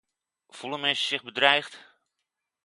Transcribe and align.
Voelen 0.49 0.79
mensen 0.79 1.07
zich 1.07 1.23
bedreigd? 1.23 1.93